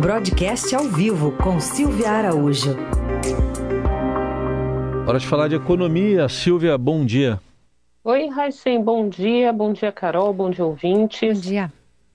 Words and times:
Broadcast 0.00 0.72
ao 0.76 0.84
vivo 0.84 1.32
com 1.32 1.58
Silvia 1.58 2.12
Araújo. 2.12 2.76
Hora 5.04 5.18
de 5.18 5.26
falar 5.26 5.48
de 5.48 5.56
economia. 5.56 6.28
Silvia, 6.28 6.78
bom 6.78 7.04
dia. 7.04 7.40
Oi, 8.04 8.28
Raíssen, 8.28 8.80
bom 8.80 9.08
dia. 9.08 9.52
Bom 9.52 9.72
dia, 9.72 9.90
Carol. 9.90 10.32
Bom 10.32 10.50
dia, 10.50 10.64
ouvintes. 10.64 11.40
Bom 11.40 11.40
dia. 11.40 11.72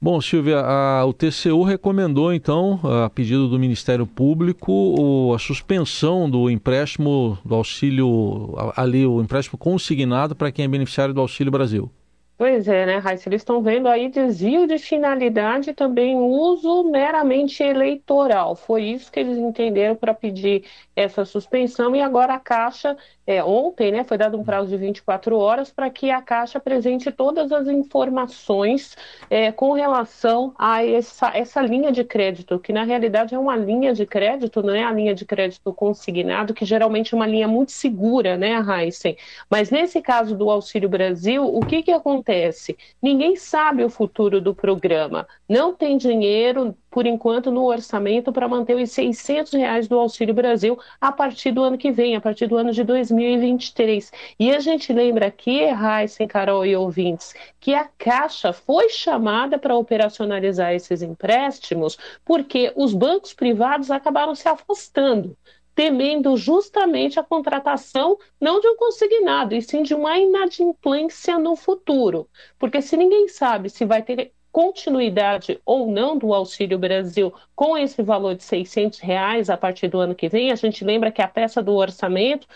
Bom, 0.00 0.20
Silvia, 0.20 0.60
a, 0.60 1.04
o 1.04 1.12
TCU 1.12 1.64
recomendou, 1.64 2.32
então, 2.32 2.78
a 3.04 3.10
pedido 3.10 3.48
do 3.48 3.58
Ministério 3.58 4.06
Público, 4.06 4.70
o, 4.72 5.34
a 5.34 5.38
suspensão 5.40 6.30
do 6.30 6.48
empréstimo 6.48 7.36
do 7.44 7.56
auxílio, 7.56 8.54
ali, 8.76 9.04
o 9.04 9.20
empréstimo 9.20 9.58
consignado 9.58 10.36
para 10.36 10.52
quem 10.52 10.64
é 10.64 10.68
beneficiário 10.68 11.12
do 11.12 11.20
Auxílio 11.20 11.50
Brasil. 11.50 11.90
Pois 12.36 12.66
é, 12.66 12.84
né, 12.84 12.96
Raíssa? 12.98 13.28
Eles 13.28 13.42
estão 13.42 13.62
vendo 13.62 13.86
aí 13.86 14.08
desvio 14.08 14.66
de 14.66 14.76
finalidade 14.76 15.70
e 15.70 15.74
também 15.74 16.16
uso 16.16 16.82
meramente 16.90 17.62
eleitoral. 17.62 18.56
Foi 18.56 18.82
isso 18.82 19.10
que 19.10 19.20
eles 19.20 19.38
entenderam 19.38 19.94
para 19.94 20.12
pedir 20.12 20.64
essa 20.96 21.24
suspensão 21.24 21.94
e 21.94 22.02
agora 22.02 22.34
a 22.34 22.40
Caixa, 22.40 22.96
é, 23.24 23.42
ontem, 23.42 23.92
né, 23.92 24.02
foi 24.04 24.18
dado 24.18 24.36
um 24.36 24.44
prazo 24.44 24.68
de 24.68 24.76
24 24.76 25.38
horas 25.38 25.70
para 25.70 25.88
que 25.90 26.10
a 26.10 26.20
Caixa 26.20 26.58
apresente 26.58 27.10
todas 27.12 27.52
as 27.52 27.68
informações 27.68 28.96
é, 29.30 29.52
com 29.52 29.72
relação 29.72 30.52
a 30.58 30.84
essa, 30.84 31.30
essa 31.36 31.62
linha 31.62 31.92
de 31.92 32.02
crédito, 32.02 32.58
que 32.58 32.72
na 32.72 32.82
realidade 32.82 33.34
é 33.34 33.38
uma 33.38 33.56
linha 33.56 33.94
de 33.94 34.04
crédito, 34.06 34.60
não 34.62 34.74
é 34.74 34.82
a 34.84 34.92
linha 34.92 35.14
de 35.14 35.24
crédito 35.24 35.72
consignado, 35.72 36.52
que 36.52 36.64
geralmente 36.64 37.14
é 37.14 37.16
uma 37.16 37.26
linha 37.26 37.46
muito 37.46 37.70
segura, 37.70 38.36
né, 38.36 38.54
Heisen? 38.60 39.16
Mas 39.48 39.70
nesse 39.70 40.02
caso 40.02 40.36
do 40.36 40.50
Auxílio 40.50 40.88
Brasil, 40.88 41.44
o 41.44 41.60
que, 41.64 41.82
que 41.82 41.92
acontece? 41.92 42.23
Acontece? 42.24 42.76
Ninguém 43.02 43.36
sabe 43.36 43.84
o 43.84 43.90
futuro 43.90 44.40
do 44.40 44.54
programa. 44.54 45.28
Não 45.48 45.74
tem 45.74 45.98
dinheiro, 45.98 46.74
por 46.90 47.06
enquanto, 47.06 47.50
no 47.50 47.64
orçamento 47.64 48.32
para 48.32 48.48
manter 48.48 48.76
os 48.76 48.90
600 48.90 49.52
reais 49.52 49.86
do 49.86 49.98
Auxílio 49.98 50.34
Brasil 50.34 50.78
a 51.00 51.12
partir 51.12 51.52
do 51.52 51.62
ano 51.62 51.76
que 51.76 51.92
vem, 51.92 52.16
a 52.16 52.20
partir 52.20 52.46
do 52.46 52.56
ano 52.56 52.72
de 52.72 52.82
2023. 52.82 54.10
E 54.40 54.50
a 54.50 54.58
gente 54.58 54.92
lembra 54.92 55.26
aqui, 55.26 55.66
Raíssen, 55.66 56.26
Carol 56.26 56.64
e 56.64 56.74
ouvintes, 56.74 57.34
que 57.60 57.74
a 57.74 57.84
Caixa 57.98 58.52
foi 58.52 58.88
chamada 58.88 59.58
para 59.58 59.76
operacionalizar 59.76 60.72
esses 60.72 61.02
empréstimos 61.02 61.98
porque 62.24 62.72
os 62.74 62.94
bancos 62.94 63.34
privados 63.34 63.90
acabaram 63.90 64.34
se 64.34 64.48
afastando 64.48 65.36
temendo 65.74 66.36
justamente 66.36 67.18
a 67.18 67.22
contratação 67.22 68.16
não 68.40 68.60
de 68.60 68.68
um 68.68 68.76
consignado, 68.76 69.54
e 69.54 69.62
sim 69.62 69.82
de 69.82 69.94
uma 69.94 70.18
inadimplência 70.18 71.38
no 71.38 71.56
futuro. 71.56 72.28
Porque 72.58 72.80
se 72.80 72.96
ninguém 72.96 73.28
sabe 73.28 73.68
se 73.68 73.84
vai 73.84 74.02
ter 74.02 74.32
continuidade 74.52 75.60
ou 75.66 75.90
não 75.90 76.16
do 76.16 76.32
Auxílio 76.32 76.78
Brasil 76.78 77.34
com 77.56 77.76
esse 77.76 78.00
valor 78.04 78.36
de 78.36 78.44
600 78.44 79.00
reais 79.00 79.50
a 79.50 79.56
partir 79.56 79.88
do 79.88 79.98
ano 79.98 80.14
que 80.14 80.28
vem, 80.28 80.52
a 80.52 80.54
gente 80.54 80.84
lembra 80.84 81.10
que 81.10 81.20
a 81.20 81.26
peça 81.26 81.60
do 81.60 81.74
orçamento 81.74 82.46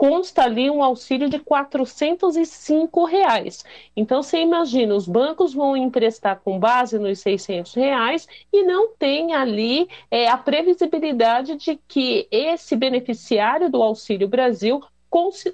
consta 0.00 0.44
ali 0.44 0.70
um 0.70 0.82
auxílio 0.82 1.28
de 1.28 1.38
405 1.38 3.04
reais. 3.04 3.62
Então 3.94 4.22
você 4.22 4.38
imagina, 4.38 4.94
os 4.94 5.06
bancos 5.06 5.52
vão 5.52 5.76
emprestar 5.76 6.40
com 6.42 6.58
base 6.58 6.98
nos 6.98 7.18
600 7.18 7.74
reais 7.74 8.26
e 8.50 8.62
não 8.62 8.94
tem 8.96 9.34
ali 9.34 9.90
é, 10.10 10.26
a 10.26 10.38
previsibilidade 10.38 11.54
de 11.56 11.78
que 11.86 12.26
esse 12.30 12.74
beneficiário 12.76 13.68
do 13.70 13.82
Auxílio 13.82 14.26
Brasil 14.26 14.82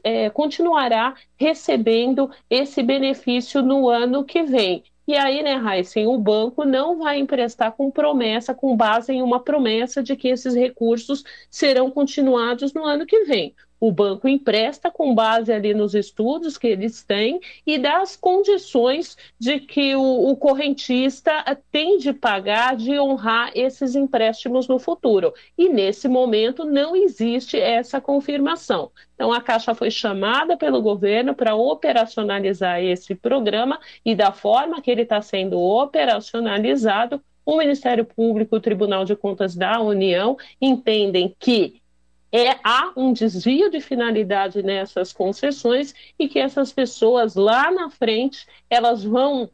é, 0.04 0.30
continuará 0.30 1.16
recebendo 1.36 2.30
esse 2.48 2.84
benefício 2.84 3.60
no 3.62 3.88
ano 3.88 4.24
que 4.24 4.44
vem. 4.44 4.84
E 5.08 5.16
aí, 5.16 5.42
né, 5.42 5.54
Heisen, 5.54 6.06
o 6.06 6.18
banco 6.18 6.64
não 6.64 6.98
vai 6.98 7.18
emprestar 7.18 7.72
com 7.72 7.90
promessa, 7.90 8.54
com 8.54 8.76
base 8.76 9.12
em 9.12 9.22
uma 9.22 9.40
promessa 9.40 10.02
de 10.02 10.16
que 10.16 10.28
esses 10.28 10.54
recursos 10.54 11.24
serão 11.50 11.90
continuados 11.90 12.72
no 12.72 12.84
ano 12.84 13.06
que 13.06 13.24
vem. 13.24 13.54
O 13.78 13.92
banco 13.92 14.26
empresta 14.26 14.90
com 14.90 15.14
base 15.14 15.52
ali 15.52 15.74
nos 15.74 15.94
estudos 15.94 16.56
que 16.56 16.66
eles 16.66 17.02
têm 17.02 17.40
e 17.66 17.78
das 17.78 18.16
condições 18.16 19.16
de 19.38 19.60
que 19.60 19.94
o, 19.94 20.30
o 20.30 20.36
correntista 20.36 21.44
tem 21.70 21.98
de 21.98 22.12
pagar, 22.12 22.76
de 22.76 22.98
honrar 22.98 23.50
esses 23.54 23.94
empréstimos 23.94 24.66
no 24.66 24.78
futuro. 24.78 25.34
E 25.58 25.68
nesse 25.68 26.08
momento 26.08 26.64
não 26.64 26.96
existe 26.96 27.58
essa 27.58 28.00
confirmação. 28.00 28.90
Então, 29.14 29.32
a 29.32 29.40
Caixa 29.40 29.74
foi 29.74 29.90
chamada 29.90 30.56
pelo 30.56 30.82
governo 30.82 31.34
para 31.34 31.54
operacionalizar 31.54 32.82
esse 32.82 33.14
programa 33.14 33.78
e, 34.04 34.14
da 34.14 34.32
forma 34.32 34.80
que 34.80 34.90
ele 34.90 35.02
está 35.02 35.22
sendo 35.22 35.58
operacionalizado, 35.58 37.20
o 37.44 37.56
Ministério 37.56 38.04
Público, 38.04 38.56
o 38.56 38.60
Tribunal 38.60 39.04
de 39.04 39.14
Contas 39.14 39.54
da 39.54 39.80
União 39.80 40.36
entendem 40.60 41.34
que 41.38 41.80
é, 42.32 42.58
há 42.62 42.92
um 42.96 43.12
desvio 43.12 43.70
de 43.70 43.80
finalidade 43.80 44.62
nessas 44.62 45.12
concessões 45.12 45.94
e 46.18 46.28
que 46.28 46.38
essas 46.38 46.72
pessoas 46.72 47.34
lá 47.34 47.70
na 47.70 47.90
frente 47.90 48.46
elas 48.68 49.04
vão 49.04 49.50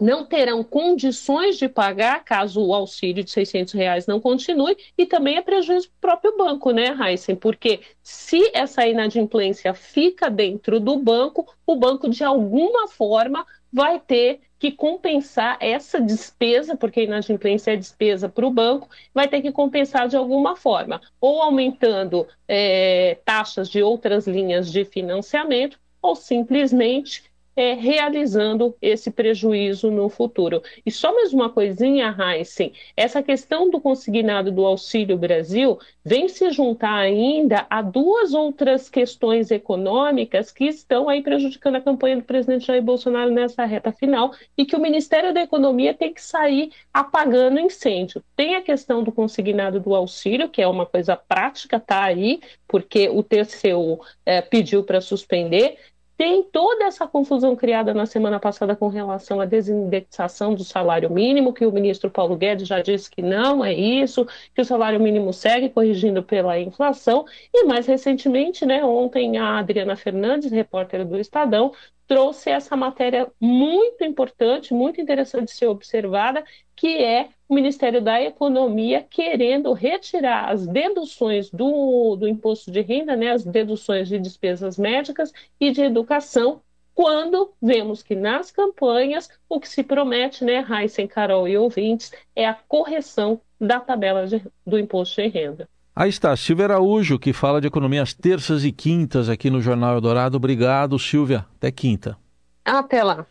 não 0.00 0.24
terão 0.24 0.64
condições 0.64 1.56
de 1.56 1.68
pagar 1.68 2.24
caso 2.24 2.64
o 2.64 2.74
auxílio 2.74 3.22
de 3.22 3.30
600 3.30 3.74
reais 3.74 4.06
não 4.06 4.20
continue 4.20 4.76
e 4.96 5.06
também 5.06 5.36
é 5.36 5.42
prejuízo 5.42 5.88
para 6.00 6.14
o 6.14 6.20
próprio 6.20 6.36
banco, 6.36 6.70
né, 6.70 6.96
Heisen? 7.00 7.36
Porque 7.36 7.80
se 8.02 8.50
essa 8.52 8.86
inadimplência 8.86 9.72
fica 9.74 10.28
dentro 10.28 10.80
do 10.80 10.96
banco, 10.96 11.46
o 11.66 11.76
banco 11.76 12.08
de 12.08 12.24
alguma 12.24 12.88
forma 12.88 13.46
vai 13.72 13.98
ter 13.98 14.40
que 14.58 14.70
compensar 14.70 15.58
essa 15.60 16.00
despesa, 16.00 16.76
porque 16.76 17.02
inadimplência 17.02 17.72
é 17.72 17.76
despesa 17.76 18.28
para 18.28 18.46
o 18.46 18.50
banco, 18.50 18.88
vai 19.12 19.28
ter 19.28 19.42
que 19.42 19.52
compensar 19.52 20.08
de 20.08 20.16
alguma 20.16 20.56
forma, 20.56 21.00
ou 21.20 21.42
aumentando 21.42 22.26
é, 22.48 23.18
taxas 23.24 23.68
de 23.68 23.82
outras 23.82 24.26
linhas 24.26 24.72
de 24.72 24.84
financiamento, 24.84 25.78
ou 26.00 26.14
simplesmente 26.14 27.24
é, 27.56 27.74
realizando 27.74 28.76
esse 28.80 29.10
prejuízo 29.10 29.90
no 29.90 30.08
futuro. 30.08 30.62
E 30.84 30.90
só 30.90 31.14
mais 31.14 31.32
uma 31.32 31.50
coisinha, 31.50 32.14
Heisen, 32.18 32.72
essa 32.96 33.22
questão 33.22 33.70
do 33.70 33.80
consignado 33.80 34.50
do 34.50 34.64
Auxílio 34.64 35.16
Brasil 35.16 35.78
vem 36.04 36.28
se 36.28 36.50
juntar 36.50 36.96
ainda 36.96 37.66
a 37.70 37.80
duas 37.80 38.34
outras 38.34 38.90
questões 38.90 39.50
econômicas 39.50 40.50
que 40.50 40.66
estão 40.66 41.08
aí 41.08 41.22
prejudicando 41.22 41.76
a 41.76 41.80
campanha 41.80 42.16
do 42.16 42.22
presidente 42.22 42.66
Jair 42.66 42.82
Bolsonaro 42.82 43.30
nessa 43.30 43.64
reta 43.64 43.92
final 43.92 44.32
e 44.56 44.64
que 44.64 44.76
o 44.76 44.80
Ministério 44.80 45.32
da 45.32 45.42
Economia 45.42 45.94
tem 45.94 46.12
que 46.12 46.22
sair 46.22 46.70
apagando 46.92 47.58
incêndio. 47.58 48.22
Tem 48.36 48.54
a 48.56 48.62
questão 48.62 49.02
do 49.02 49.12
consignado 49.12 49.80
do 49.80 49.94
auxílio, 49.94 50.48
que 50.48 50.60
é 50.60 50.68
uma 50.68 50.86
coisa 50.86 51.16
prática, 51.16 51.76
está 51.76 52.04
aí, 52.04 52.40
porque 52.68 53.08
o 53.08 53.22
TCU 53.22 54.00
é, 54.26 54.42
pediu 54.42 54.82
para 54.82 55.00
suspender, 55.00 55.78
tem 56.16 56.42
toda 56.44 56.84
essa 56.84 57.06
confusão 57.06 57.56
criada 57.56 57.92
na 57.92 58.06
semana 58.06 58.38
passada 58.38 58.76
com 58.76 58.88
relação 58.88 59.40
à 59.40 59.44
desindexação 59.44 60.54
do 60.54 60.62
salário 60.62 61.10
mínimo, 61.10 61.52
que 61.52 61.66
o 61.66 61.72
ministro 61.72 62.10
Paulo 62.10 62.36
Guedes 62.36 62.68
já 62.68 62.80
disse 62.80 63.10
que 63.10 63.20
não 63.20 63.64
é 63.64 63.72
isso, 63.72 64.26
que 64.54 64.60
o 64.60 64.64
salário 64.64 65.00
mínimo 65.00 65.32
segue 65.32 65.68
corrigindo 65.68 66.22
pela 66.22 66.58
inflação. 66.58 67.24
E 67.52 67.64
mais 67.64 67.86
recentemente, 67.86 68.64
né, 68.64 68.84
ontem, 68.84 69.38
a 69.38 69.58
Adriana 69.58 69.96
Fernandes, 69.96 70.52
repórter 70.52 71.04
do 71.04 71.18
Estadão, 71.18 71.72
trouxe 72.06 72.50
essa 72.50 72.76
matéria 72.76 73.30
muito 73.40 74.04
importante, 74.04 74.74
muito 74.74 75.00
interessante 75.00 75.46
de 75.46 75.56
ser 75.56 75.66
observada, 75.66 76.44
que 76.76 77.02
é 77.02 77.28
o 77.54 77.62
Ministério 77.64 78.02
da 78.02 78.20
Economia 78.20 79.06
querendo 79.08 79.72
retirar 79.72 80.50
as 80.50 80.66
deduções 80.66 81.50
do, 81.50 82.16
do 82.16 82.26
imposto 82.26 82.68
de 82.68 82.80
renda, 82.80 83.14
né, 83.14 83.30
as 83.30 83.44
deduções 83.44 84.08
de 84.08 84.18
despesas 84.18 84.76
médicas 84.76 85.32
e 85.60 85.70
de 85.70 85.80
educação, 85.80 86.60
quando 86.92 87.52
vemos 87.62 88.02
que 88.02 88.16
nas 88.16 88.50
campanhas 88.50 89.28
o 89.48 89.60
que 89.60 89.68
se 89.68 89.84
promete, 89.84 90.44
né, 90.44 90.58
Raíssen, 90.58 91.06
Carol 91.06 91.46
e 91.46 91.56
ouvintes, 91.56 92.12
é 92.34 92.44
a 92.44 92.54
correção 92.54 93.40
da 93.60 93.78
tabela 93.78 94.26
de, 94.26 94.42
do 94.66 94.76
imposto 94.76 95.22
de 95.22 95.28
renda. 95.28 95.68
Aí 95.94 96.10
está, 96.10 96.36
Silvia 96.36 96.64
Araújo, 96.64 97.20
que 97.20 97.32
fala 97.32 97.60
de 97.60 97.68
economia 97.68 98.02
às 98.02 98.12
terças 98.12 98.64
e 98.64 98.72
quintas 98.72 99.28
aqui 99.28 99.48
no 99.48 99.60
Jornal 99.60 99.94
Eldorado. 99.94 100.36
Obrigado, 100.36 100.98
Silvia. 100.98 101.46
Até 101.56 101.70
quinta. 101.70 102.18
Até 102.64 103.04
lá. 103.04 103.24